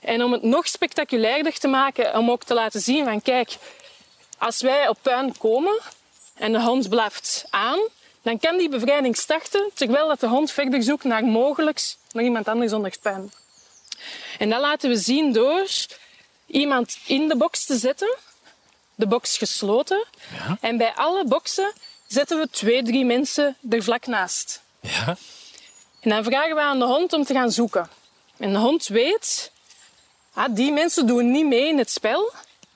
[0.00, 3.56] En om het nog spectaculairder te maken, om ook te laten zien van kijk,
[4.38, 5.80] als wij op puin komen
[6.34, 7.80] en de hond blaft aan,
[8.22, 12.48] dan kan die bevrijding starten terwijl dat de hond verder zoekt naar mogelijk nog iemand
[12.48, 13.32] anders onder puin.
[14.38, 15.66] En dat laten we zien door
[16.50, 18.16] iemand in de box te zetten,
[18.94, 20.06] de box gesloten.
[20.32, 20.56] Ja.
[20.60, 21.72] En bij alle boxen
[22.06, 24.62] zetten we twee, drie mensen er vlak naast.
[24.80, 25.16] Ja.
[26.00, 27.88] En dan vragen we aan de hond om te gaan zoeken.
[28.36, 29.52] En de hond weet,
[30.32, 32.32] ah, die mensen doen niet mee in het spel,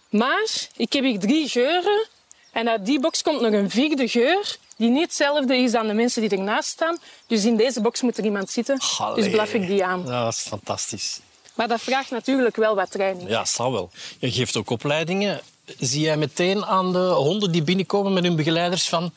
[0.09, 2.07] maar ik heb hier drie geuren
[2.53, 5.93] en uit die box komt nog een vierde geur die niet hetzelfde is dan de
[5.93, 6.99] mensen die ernaast staan.
[7.27, 9.23] Dus in deze box moet er iemand zitten, Allee.
[9.23, 10.05] dus blaf ik die aan.
[10.05, 11.21] Dat is fantastisch.
[11.55, 13.29] Maar dat vraagt natuurlijk wel wat training.
[13.29, 13.91] Ja, zal wel.
[14.19, 15.41] Je geeft ook opleidingen.
[15.79, 19.13] Zie jij meteen aan de honden die binnenkomen met hun begeleiders van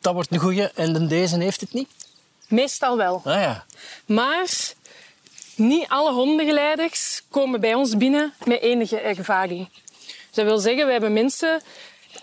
[0.00, 1.88] dat wordt een goeie en de deze heeft het niet?
[2.48, 3.22] Meestal wel.
[3.24, 3.64] Ah ja.
[4.06, 4.48] Maar
[5.54, 9.68] niet alle hondenbegeleiders komen bij ons binnen met enige ervaring.
[10.30, 11.62] Dat wil zeggen, we hebben mensen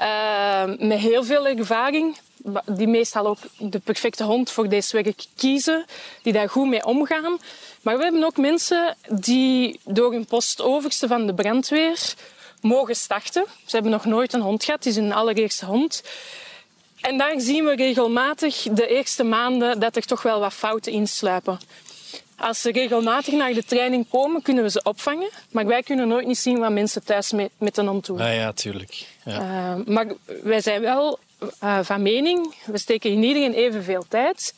[0.02, 2.18] uh, met heel veel ervaring,
[2.66, 5.86] die meestal ook de perfecte hond voor deze werk kiezen,
[6.22, 7.38] die daar goed mee omgaan.
[7.82, 12.14] Maar we hebben ook mensen die door hun postoverste van de brandweer
[12.62, 13.46] mogen starten.
[13.66, 16.04] Ze hebben nog nooit een hond gehad, het is hun allereerste hond.
[17.02, 21.60] En daar zien we regelmatig de eerste maanden dat er toch wel wat fouten insluipen.
[22.38, 25.30] Als ze regelmatig naar de training komen, kunnen we ze opvangen.
[25.52, 28.20] Maar wij kunnen nooit niet zien wat mensen thuis met, met een hond doen.
[28.20, 29.06] Ah ja, tuurlijk.
[29.26, 29.42] Ja.
[29.42, 30.06] Uh, maar
[30.44, 31.20] wij zijn wel
[31.64, 34.54] uh, van mening, we steken in iedereen evenveel tijd.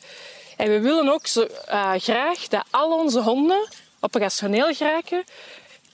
[0.56, 3.68] En we willen ook zo, uh, graag dat al onze honden
[4.00, 5.24] operationeel geraken.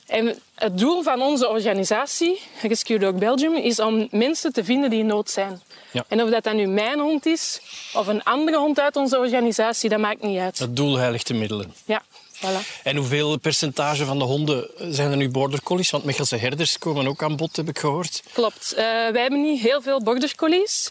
[0.06, 4.98] En het doel van onze organisatie, Rescue Dog Belgium, is om mensen te vinden die
[4.98, 5.62] in nood zijn.
[5.90, 6.04] Ja.
[6.08, 7.60] En of dat dan nu mijn hond is
[7.94, 10.58] of een andere hond uit onze organisatie, dat maakt niet uit.
[10.58, 11.74] Het doel heiligt de middelen.
[11.84, 12.02] Ja,
[12.36, 12.82] voilà.
[12.82, 15.90] En hoeveel percentage van de honden zijn er nu border collies?
[15.90, 18.22] Want Mechelse herders komen ook aan bod, heb ik gehoord.
[18.32, 18.72] Klopt.
[18.72, 20.90] Uh, wij hebben niet heel veel border collies.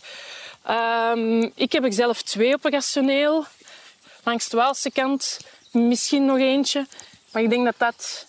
[0.69, 3.45] Um, ik heb er zelf twee operationeel.
[4.23, 5.39] Langs de Waalse kant
[5.71, 6.87] misschien nog eentje.
[7.31, 8.25] Maar ik denk dat dat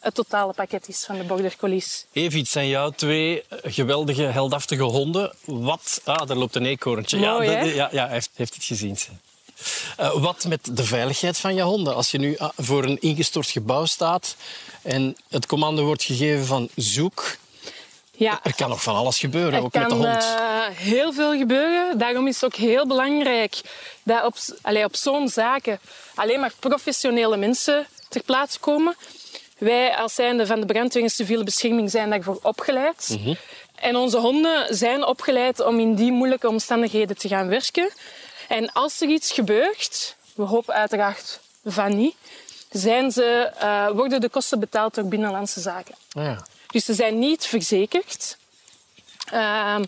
[0.00, 2.04] het totale pakket is van de border collies.
[2.12, 5.34] Evie, zijn jouw twee geweldige, heldhaftige honden.
[5.44, 6.00] Wat...
[6.04, 7.18] Ah, daar loopt een eekhoorntje.
[7.18, 8.98] Mooi, ja, de- ja, ja, hij heeft, heeft het gezien.
[9.96, 11.94] Eh, wat met de veiligheid van je honden?
[11.94, 14.36] Als je nu ah, voor een ingestort gebouw staat
[14.82, 17.36] en het commando wordt gegeven van zoek,
[18.12, 20.22] Ja, er kan nog van alles gebeuren, er ook met de kan hond.
[20.22, 21.98] eh, heel veel gebeuren.
[21.98, 23.60] Daarom is het ook heel belangrijk
[24.02, 25.80] dat op, allee, op zo'n zaken
[26.14, 28.96] alleen maar professionele mensen ter plaatse komen.
[29.58, 33.16] Wij als zijnde van de brandweer en civiele bescherming zijn daarvoor opgeleid.
[33.20, 33.34] Mhm.
[33.74, 37.90] En onze honden zijn opgeleid om in die moeilijke omstandigheden te gaan werken.
[38.50, 42.14] En als er iets gebeurt, we hopen uiteraard van niet,
[42.70, 45.94] zijn ze, eh, worden de kosten betaald door Binnenlandse Zaken.
[46.12, 46.46] Ah, ja.
[46.66, 48.36] Dus ze zijn niet verzekerd.
[49.24, 49.84] Ehm,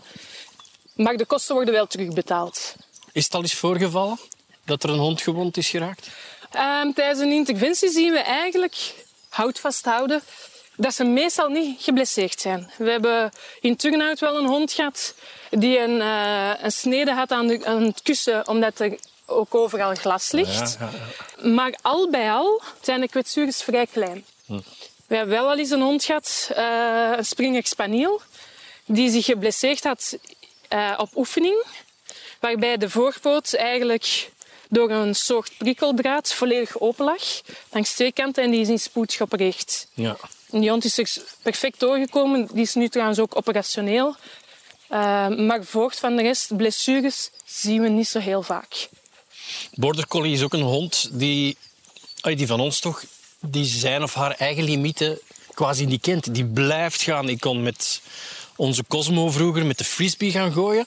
[0.95, 2.75] maar de kosten worden wel terugbetaald.
[3.11, 4.19] Is het al eens voorgevallen
[4.65, 6.07] dat er een hond gewond is geraakt?
[6.51, 10.21] Ehm, tijdens een interventie zien we eigenlijk, hout vasthouden,
[10.75, 12.71] dat ze meestal niet geblesseerd zijn.
[12.77, 13.31] We hebben
[13.61, 15.13] in Turnhout wel een hond gehad
[15.49, 19.95] die een, eh, een snede had aan, de, aan het kussen, omdat er ook overal
[19.95, 20.77] glas ligt.
[20.79, 20.99] Ja, ja,
[21.43, 21.47] ja.
[21.49, 24.25] Maar al bij al zijn de kwetsures vrij klein.
[25.07, 28.21] We hebben wel al eens een hond gehad, eh, een Springer Spaniel,
[28.85, 30.17] die zich geblesseerd had
[30.67, 31.63] eh, op oefening.
[32.39, 34.31] Waarbij de voorpoot eigenlijk
[34.69, 37.41] door een soort prikkeldraad volledig open lag.
[37.71, 39.87] Langs twee kanten en die is in spoed geopereerd.
[39.93, 40.17] Ja.
[40.61, 42.47] Hond is er perfect doorgekomen.
[42.53, 44.15] Die is nu trouwens ook operationeel.
[44.87, 48.89] Eh, maar voort van de rest, blessures zien we niet zo heel vaak.
[49.73, 51.57] Border Collie is ook een hond die,
[52.21, 53.03] die van ons toch,
[53.39, 55.19] die zijn of haar eigen limieten
[55.53, 56.33] quasi niet kent.
[56.33, 57.29] Die blijft gaan.
[57.29, 58.01] Ik kon met
[58.55, 60.85] onze Cosmo vroeger met de frisbee gaan gooien.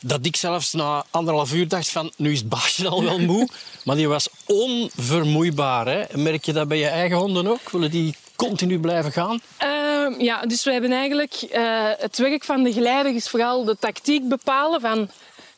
[0.00, 3.48] Dat ik zelfs na anderhalf uur dacht van, nu is het baasje al wel moe.
[3.84, 5.86] Maar die was onvermoeibaar.
[5.86, 6.18] Hè?
[6.18, 7.70] Merk je dat bij je eigen honden ook?
[7.70, 9.40] Willen die continu blijven gaan?
[9.56, 11.62] Ehm, ja, dus we hebben eigenlijk eh,
[11.98, 15.08] het werk van de geleider is vooral de tactiek bepalen van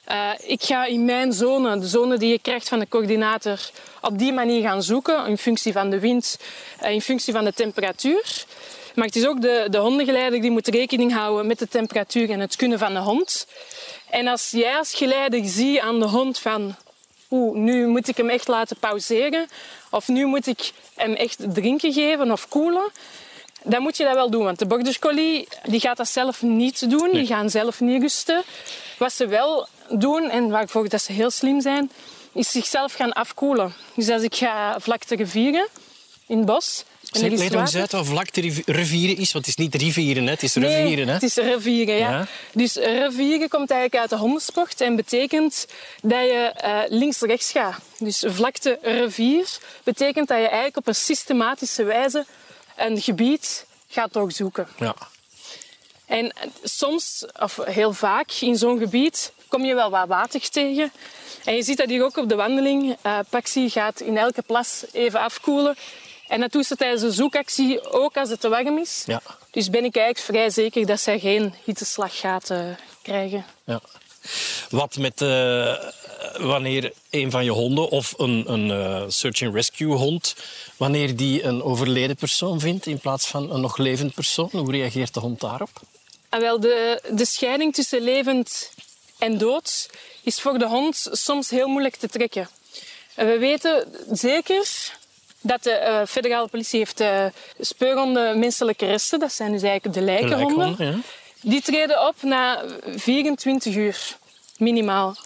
[0.06, 4.18] eh, ik ga in mijn zone, de zone die je krijgt van de coördinator, op
[4.18, 6.38] die manier gaan zoeken in functie van de wind,
[6.78, 8.44] eh, in functie van de temperatuur.
[8.94, 12.40] Maar het is ook de, de hondengeleider die moet rekening houden met de temperatuur en
[12.40, 13.46] het kunnen van de hond.
[14.10, 16.74] En als jij als geleider ziet aan de hond van
[17.30, 19.46] oeh, nu moet ik hem echt laten pauzeren
[19.90, 22.90] of nu moet ik hem echt drinken geven of koelen,
[23.62, 24.44] dan moet je dat wel doen.
[24.44, 27.10] Want de border collie die gaat dat zelf niet doen.
[27.12, 28.42] Die gaan zelf niet rusten.
[28.98, 31.90] Wat ze wel doen, en waarvoor dat ze heel slim zijn,
[32.32, 33.74] is zichzelf gaan afkoelen.
[33.94, 35.68] Dus als ik ga vlak te rivieren
[36.26, 36.84] in het bos...
[37.10, 39.32] leg water- uit wat vlakte rivi- rivieren is.
[39.32, 40.30] Want het is niet rivieren, hè?
[40.30, 41.06] het is rivieren.
[41.06, 41.12] Hè?
[41.14, 42.10] het is rivieren, ja.
[42.10, 42.26] Ja.
[42.52, 45.66] Dus rivieren komt eigenlijk uit de hondensport en betekent
[46.02, 47.78] dat je eh, links-rechts gaat.
[47.98, 52.24] Dus vlakte rivier betekent dat je eigenlijk op een systematische wijze
[52.76, 54.68] een gebied gaat doorzoeken.
[54.78, 54.94] Ja.
[56.06, 60.92] En soms, of heel vaak in zo'n gebied, kom je wel wat water tegen.
[61.44, 62.96] En je ziet dat hier ook op de wandeling.
[63.02, 65.76] Eh Paxi gaat in elke plas even afkoelen.
[66.28, 69.02] En dat doet ze tijdens de zoekactie ook als het te warm is.
[69.06, 69.22] Ja.
[69.50, 72.64] Dus ben ik eigenlijk vrij zeker dat zij geen hitteslag gaat eh,
[73.02, 73.44] krijgen.
[73.64, 73.80] Ja.
[74.70, 75.74] Wat met eh,
[76.36, 80.36] wanneer een van je honden of een, een eh, search and rescue hond,
[80.76, 85.14] wanneer die een overleden persoon vindt in plaats van een nog levend persoon, hoe reageert
[85.14, 85.70] de hond daarop?
[86.28, 88.70] En wel, de, de scheiding tussen levend
[89.18, 89.90] en dood
[90.22, 92.48] is voor de hond soms heel moeilijk te trekken.
[93.14, 94.66] En We weten zeker
[95.46, 97.24] dat de eh, federale politie heeft uh,
[97.60, 99.18] speurhonden menselijke resten.
[99.18, 100.74] Dat zijn dus eigenlijk de lijkenhonden.
[100.78, 100.94] ja.
[101.40, 102.64] Die treden op na
[102.96, 104.16] 24 uur,
[104.58, 105.16] minimaal.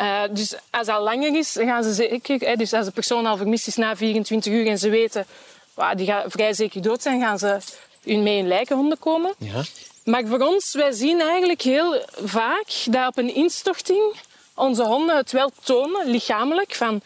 [0.00, 2.40] Uh, dus als dat langer is, gaan ze zeker...
[2.40, 5.26] Hè, dus als de persoon al vermist is na 24 uur en ze weten...
[5.74, 7.58] Wow, die gaat vrij zeker dood zijn, gaan ze
[8.04, 9.34] hun mee in lijkenhonden komen.
[9.38, 9.62] Ja.
[10.04, 14.14] Maar voor ons, wij zien eigenlijk heel vaak dat op een instorting
[14.54, 16.74] onze honden het wel tonen, lichamelijk.
[16.74, 17.02] Van,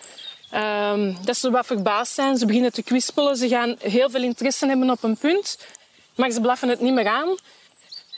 [0.55, 4.67] um, dat ze wat verbaasd zijn, ze beginnen te kwispelen, ze gaan heel veel interesse
[4.67, 5.59] hebben op een punt,
[6.14, 7.37] maar ze blaffen het niet meer aan.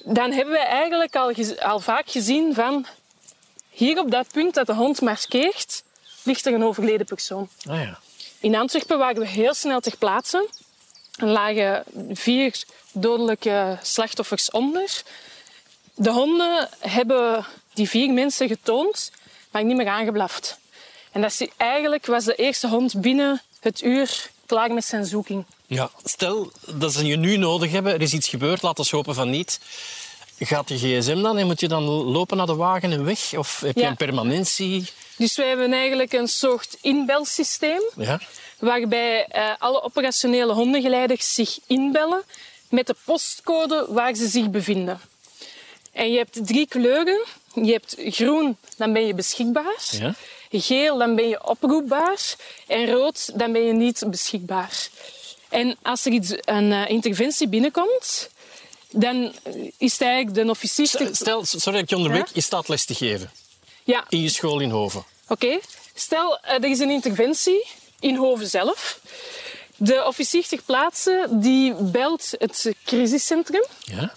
[0.05, 2.87] Dan hebben we eigenlijk al, al vaak gezien van
[3.70, 5.83] hier op dat punt dat de hond markeert,
[6.22, 7.49] ligt er een overleden persoon.
[7.68, 7.99] Ah, ja.
[8.40, 10.49] In Antwerpen waren we heel snel ter plaatse.
[11.16, 15.03] Er lagen vier dodelijke slachtoffers onder.
[15.94, 19.11] De honden hebben die vier mensen getoond,
[19.51, 20.59] maar niet meer aangeblaft.
[21.16, 25.44] En dat is, eigenlijk was de eerste hond binnen het uur klaar met zijn zoeking.
[25.66, 29.14] Ja, stel dat ze je nu nodig hebben, er is iets gebeurd, laten we hopen
[29.14, 29.61] van niet.
[30.38, 33.35] Gaat je gsm dan en moet je dan lopen naar de wagen en weg?
[33.35, 33.88] Of heb je Ja.
[33.88, 34.85] een permanentie?
[35.16, 37.83] Dus wij hebben eigenlijk een soort inbelsysteem.
[37.96, 38.20] Ja.
[38.59, 42.22] waarbij eh, alle operationele hondengeleiders zich inbellen
[42.68, 45.00] met de postcode waar ze zich bevinden.
[45.92, 47.24] En je hebt drie kleuren.
[47.55, 49.76] Je hebt groen, dan ben je beschikbaar.
[49.90, 50.14] Ja.
[50.61, 52.35] Geel, dan ben je oproepbaar.
[52.66, 54.88] En rood, dan ben je niet beschikbaar.
[55.49, 58.31] En als er iets, een eh, interventie binnenkomt,
[58.90, 59.33] dan
[59.79, 60.87] is het eigenlijk de officier...
[61.12, 62.33] Stel, sorry dat ik je onderbreek, Ja?
[62.35, 63.31] je staat les te geven
[63.85, 65.05] Ja, in je school in Hoven.
[65.29, 65.59] Oké,
[65.95, 67.66] stel eh, er is een interventie
[68.01, 69.01] in Hoven zelf.
[69.77, 73.64] De officier ter plaatse die belt het crisiscentrum.
[73.85, 74.12] Ja?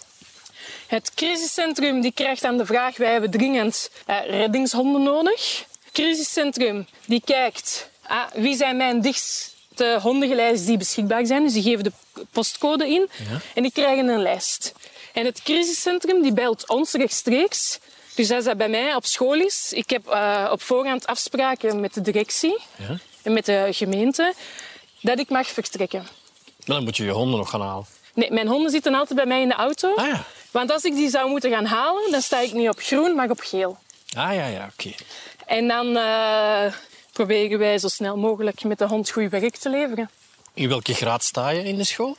[0.87, 5.65] Het crisiscentrum die krijgt dan de vraag: wij hebben dringend eh, reddingshonden nodig.
[5.91, 11.43] Crisiscentrum die kijkt ah, wie zijn mijn dichtste hondengeleiders die beschikbaar zijn.
[11.43, 11.91] Dus die geven de
[12.31, 13.09] postcode in
[13.55, 14.73] en die krijgen een lijst.
[15.13, 17.79] En het crisiscentrum die belt ons rechtstreeks.
[18.15, 21.93] Dus als dat bij mij op school is, ik heb eh, op voorhand afspraken met
[21.93, 22.97] de directie Ja?
[23.21, 24.33] en met de gemeente
[25.01, 26.07] dat ik mag vertrekken.
[26.65, 27.85] Dan moet je je honden nog gaan halen.
[28.13, 29.93] Nee, mijn honden zitten altijd bij mij in de auto.
[29.95, 30.23] Ah ja.
[30.51, 33.29] Want als ik die zou moeten gaan halen, dan sta ik niet op groen, maar
[33.29, 33.77] op geel.
[34.17, 34.93] Ah ja, ja, oké.
[35.49, 36.73] En dan eh,
[37.11, 40.09] proberen wij zo snel mogelijk met de hond goed werk te leveren.
[40.53, 42.17] In welke graad sta je in de school?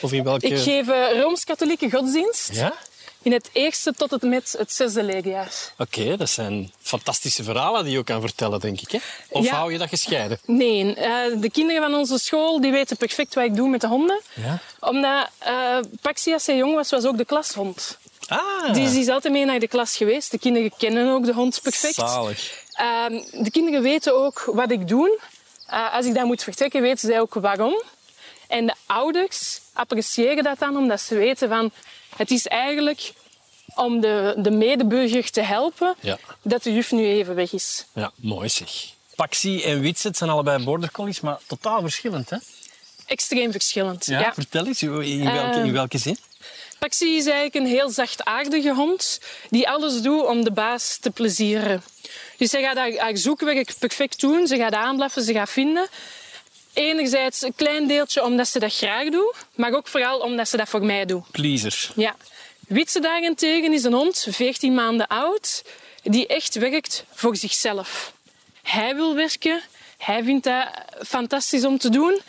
[0.00, 0.46] Of in welke...
[0.46, 2.74] Ik geef eh, Rooms-Katholieke godsdienst Ja?
[3.22, 5.52] in het eerste tot het met het zesde leerjaar.
[5.78, 8.90] Oké, dat zijn fantastische verhalen die je ook kan vertellen, denk ik.
[8.90, 8.98] Hè?
[9.28, 9.54] Of Ja.
[9.54, 10.38] hou je dat gescheiden?
[10.44, 13.86] Nee, eh, de kinderen van onze school die weten perfect wat ik doe met de
[13.86, 14.20] honden.
[14.34, 14.58] Ja.
[14.80, 17.98] Omdat uh, Paxi, als hij jong was, was ook de klashond.
[18.28, 20.30] Ah, Die is, die is altijd mee naar de klas geweest.
[20.30, 21.94] De kinderen kennen ook de hond perfect.
[21.94, 22.62] zalig.
[22.72, 23.12] Ehm,
[23.42, 25.18] de kinderen weten ook wat ik doe.
[25.66, 27.82] Eh, als ik daar moet vertrekken, weten zij ook waarom.
[28.48, 31.70] En de ouders appreciëren dat dan, omdat ze weten van...
[32.16, 33.12] Het is eigenlijk
[33.74, 36.18] om de, de medeburger te helpen Ja.
[36.42, 37.84] dat de juf nu even weg is.
[37.92, 38.70] Ja, mooi zeg.
[39.14, 42.36] Paxi en Witset zijn allebei border collies, maar totaal verschillend, hè?
[43.06, 44.06] Extreem verschillend.
[44.06, 44.34] Ja, Ja.
[44.34, 45.26] vertel eens, in welke, in
[45.66, 46.18] Eh, welke zin?
[46.78, 51.82] Paxi is eigenlijk een heel zachtaardige hond die alles doet om de baas te plezieren.
[52.36, 54.46] Dus zij gaat haar, haar zoekwerk perfect doen.
[54.46, 55.88] Ze gaat aanblaffen, ze gaat vinden.
[56.72, 60.68] Enerzijds een klein deeltje omdat ze dat graag doet, maar ook vooral omdat ze dat
[60.68, 61.30] voor mij doet.
[61.30, 61.90] Pleaser.
[61.94, 62.16] Ja.
[62.66, 65.64] Witse daarentegen is een hond, 14 maanden oud,
[66.02, 68.12] die echt werkt voor zichzelf.
[68.62, 69.62] Hij wil werken,
[69.98, 70.68] hij vindt dat
[71.06, 72.20] fantastisch om te doen.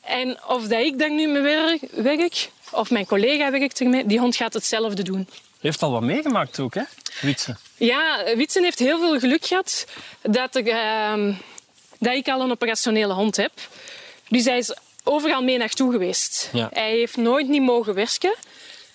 [0.00, 4.18] En of dat ik daar nu mee werk, werk, of mijn collega werkt ermee, die
[4.18, 5.28] hond gaat hetzelfde doen.
[5.60, 6.82] Heeft al wat meegemaakt ook, hè?
[7.20, 7.56] Witse.
[7.76, 9.86] Ja, Witsen heeft heel veel geluk gehad
[10.22, 11.32] dat, er, ehm,
[11.98, 13.52] dat ik al een operationele hond heb.
[14.28, 16.48] Dus hij is overal mee naartoe geweest.
[16.52, 16.68] Ja.
[16.72, 18.34] Hij heeft nooit niet mogen werken,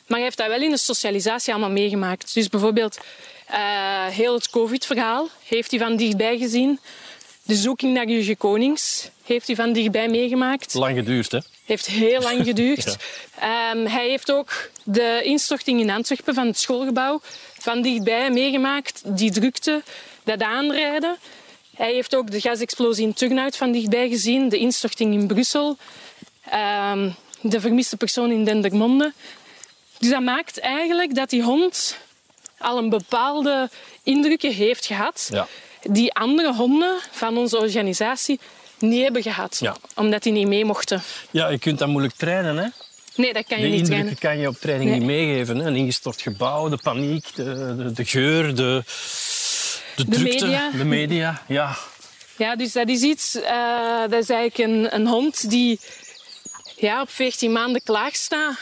[0.07, 2.33] maar hij heeft dat wel in de socialisatie allemaal meegemaakt.
[2.33, 2.97] Dus bijvoorbeeld
[3.45, 6.79] eh, heel het covid-verhaal heeft hij van dichtbij gezien.
[7.49, 10.73] De zoeking naar Jurgen Konings heeft hij van dichtbij meegemaakt.
[10.73, 11.39] Lang geduurd, hè?
[11.65, 12.95] Heeft heel lang geduurd.
[13.39, 17.21] Ehm, hij heeft ook de instorting in Antwerpen van het schoolgebouw
[17.59, 19.01] van dichtbij meegemaakt.
[19.05, 19.83] Die drukte,
[20.23, 21.17] dat aanrijden.
[21.75, 24.49] Hij heeft ook de gasexplosie in Turnhout van dichtbij gezien.
[24.49, 25.77] De instorting in Brussel.
[26.49, 29.13] ehm, de vermiste persoon in Dendermonde.
[29.97, 31.97] Dus dat maakt eigenlijk dat die hond
[32.57, 33.69] al een bepaalde
[34.03, 35.27] indrukken heeft gehad.
[35.31, 35.47] Ja.
[35.83, 38.39] Die andere honden van onze organisatie
[38.79, 39.57] niet hebben gehad.
[39.61, 39.75] Ja.
[39.95, 41.01] Omdat die niet mee mochten.
[41.31, 42.67] Ja, je kunt dat moeilijk trainen, hè?
[43.15, 44.17] Nee, dat kan je De niet trainen.
[44.17, 44.99] kan je op training Nee.
[44.99, 45.57] niet meegeven.
[45.57, 45.65] Hè?
[45.67, 48.83] Een ingestort gebouw, de paniek, de, de, de geur, de,
[49.95, 50.69] de, drukte, media.
[50.71, 51.43] de media.
[51.47, 51.77] Ja,
[52.37, 53.35] Ja, dus dat is iets...
[53.35, 55.79] eh, dat is eigenlijk een, een hond die
[56.75, 58.55] ja, op 14 maanden klaar staat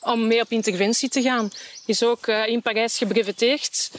[0.00, 1.50] om mee op interventie te gaan.
[1.86, 3.90] Is ook eh, in Parijs gebreveteerd.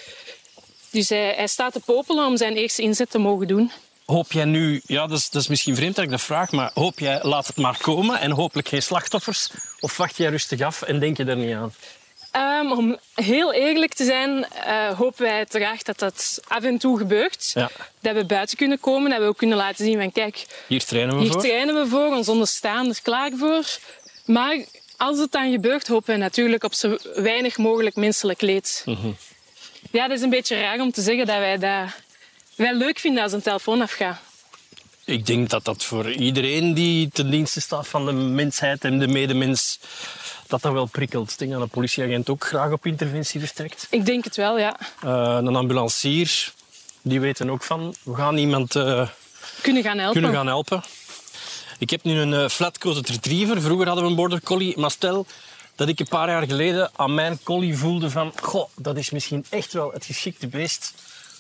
[0.95, 3.71] Dus hij, hij staat te popelen om zijn eerste inzet te mogen doen.
[4.05, 6.71] Hoop jij nu, ja, dat is, dat is misschien vreemd dat ik dat vraag, maar
[6.73, 9.49] hoop jij, laat het maar komen en hopelijk geen slachtoffers?
[9.79, 11.73] Of wacht jij rustig af en denk je er niet aan?
[12.31, 16.97] Ehm, om heel eerlijk te zijn, eh, hopen wij uiteraard dat dat af en toe
[16.97, 17.51] gebeurt.
[17.53, 17.69] Ja.
[17.99, 21.15] Dat we buiten kunnen komen, dat we ook kunnen laten zien van kijk, Hier trainen
[21.15, 21.41] we Hier voor.
[21.41, 23.65] trainen we voor, ons onderstaan er klaar voor.
[24.25, 24.57] Maar
[24.97, 28.81] als het dan gebeurt, hopen we natuurlijk op zo weinig mogelijk menselijk leed.
[28.85, 29.07] Mhm.
[29.91, 31.89] Ja, dat is een beetje raar om te zeggen dat wij dat
[32.55, 34.17] wel leuk vinden als een telefoon afgaat.
[35.05, 39.07] Ik denk dat dat voor iedereen die ten dienste staat van de mensheid en de
[39.07, 39.79] medemens,
[40.47, 41.31] dat dat wel prikkelt.
[41.31, 43.87] Ik denk dat een politieagent ook graag op interventie vertrekt.
[43.89, 44.77] Ik denk het wel, ja.
[45.01, 46.53] Eh, een ambulancier,
[47.01, 49.07] die weten ook van, we gaan iemand eh,
[49.61, 50.13] Kunnen gaan helpen.
[50.21, 50.83] kunnen gaan helpen.
[51.79, 53.61] Ik heb nu een eh, flat-coated retriever.
[53.61, 54.77] Vroeger hadden we een border collie.
[54.79, 55.25] Maar stel
[55.75, 58.33] dat ik een paar jaar geleden aan mijn collie voelde van...
[58.41, 60.93] Goh, dat is misschien echt wel het geschikte beest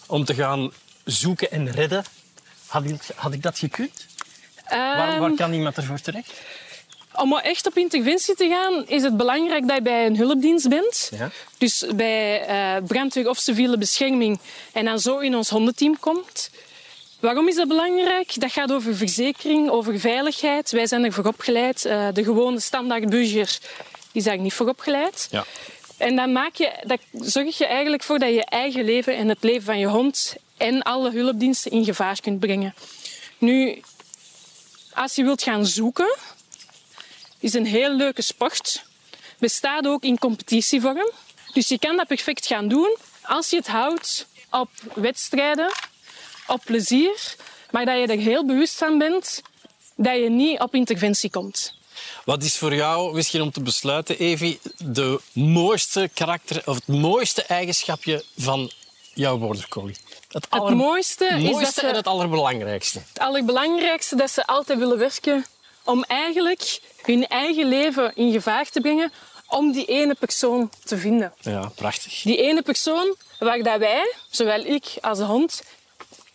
[0.07, 0.71] om te gaan
[1.03, 2.03] zoeken en redden.
[2.67, 4.05] Had ik, had ik dat gekund?
[4.69, 6.33] Waar, Ehm, waar kan iemand ervoor terecht?
[7.13, 11.11] Om echt op interventie te gaan, is het belangrijk dat je bij een hulpdienst bent.
[11.17, 11.29] Ja.
[11.57, 14.39] Dus bij eh, brandweer of civiele bescherming
[14.71, 16.49] en dan zo in ons hondenteam komt.
[17.19, 18.39] Waarom is dat belangrijk?
[18.39, 20.71] Dat gaat over verzekering, over veiligheid.
[20.71, 21.85] Wij zijn ervoor opgeleid.
[21.85, 23.59] Eh, de gewone standaard burger
[24.15, 25.27] is daar niet voor opgeleid.
[25.31, 25.45] Ja.
[25.97, 29.29] En dan maak je, dat zorg je eigenlijk voor dat je je eigen leven en
[29.29, 32.75] het leven van je hond en alle hulpdiensten in gevaar kunt brengen.
[33.37, 33.81] Nu,
[34.93, 36.17] als je wilt gaan zoeken,
[37.39, 38.83] is een heel leuke sport.
[39.39, 41.11] Bestaat ook in competitievorm.
[41.53, 45.71] Dus je kan dat perfect gaan doen als je het houdt op wedstrijden,
[46.47, 47.35] op plezier,
[47.71, 49.41] maar dat je er heel bewust van bent
[49.95, 51.73] dat je niet op interventie komt.
[52.25, 57.43] Wat is voor jou, misschien om te besluiten, Evi, de mooiste karakter of het mooiste
[57.43, 58.71] eigenschapje van
[59.13, 59.95] jouw border collie?
[60.29, 62.99] Het, Het mooiste, is dat ze en het allerbelangrijkste.
[63.07, 65.45] het allerbelangrijkste dat ze altijd willen werken
[65.83, 69.11] om eigenlijk hun eigen leven in gevaar te brengen
[69.47, 71.33] om die ene persoon te vinden.
[71.41, 72.21] Ja, prachtig.
[72.21, 75.63] Die ene persoon waar dat wij, zowel ik als de hond,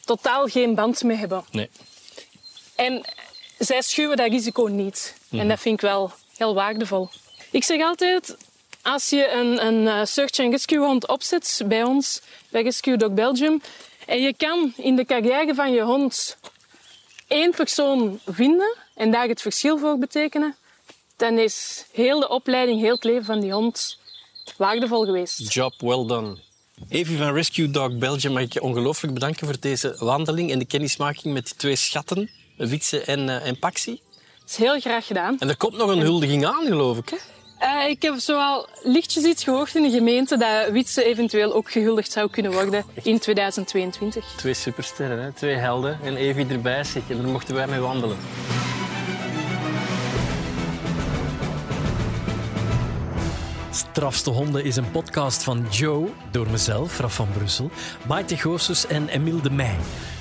[0.05, 1.45] totaal geen band mee hebben.
[1.51, 1.71] Nee.
[2.75, 3.05] En
[3.67, 5.15] zij schuwen dat risico niet.
[5.31, 7.09] En dat vind ik wel heel waardevol.
[7.51, 8.37] Ik zeg altijd,
[8.83, 13.13] als je een, een eh, search and rescue hond opzet bij ons, bij Rescue Dog
[13.13, 13.63] Belgium,
[14.07, 16.37] en je kan in de carrière van je hond
[17.27, 20.57] één persoon vinden en daar het verschil voor betekenen,
[21.17, 23.99] dan is heel de opleiding, heel het leven van die hond
[24.57, 25.53] waardevol geweest.
[25.53, 26.37] Job well done.
[26.89, 30.65] Evi van Rescue Dog Belgium mag ik je ongelooflijk bedanken voor deze wandeling en de
[30.65, 32.31] kennismaking met die twee schatten,
[32.69, 34.01] Witse en, eh, en Paxi.
[34.41, 35.37] Dat is heel graag gedaan.
[35.39, 37.09] En er komt nog een huldiging aan, geloof ik.
[37.09, 37.17] Hè?
[37.59, 42.13] Eh, ik heb zoal lichtjes iets gehoord in de gemeente dat Witse eventueel ook gehuldigd
[42.13, 44.25] zou kunnen worden in 2022.
[44.37, 45.33] Twee supersterren, hè?
[45.33, 46.85] twee helden en Evi erbij.
[46.85, 47.03] Zeg.
[47.09, 48.17] En daar mochten wij mee wandelen.
[53.71, 57.71] Strafste Honden is een podcast van Joe, door mezelf, Raf van Brussel,
[58.09, 59.77] Maite Goossens en Emile de Meij.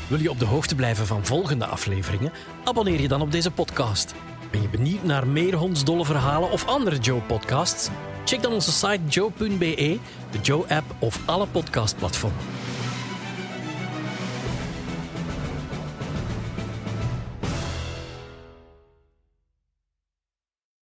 [0.10, 2.32] Wil je op de hoogte blijven van volgende afleveringen?
[2.64, 4.14] Abonneer je dan op deze podcast.
[4.52, 7.90] Ben je benieuwd naar meer hondsdolle verhalen of andere Joe-podcasts?
[8.26, 10.00] Check dan onze site joe.be,
[10.32, 12.40] de Joe-app of alle podcastplatformen.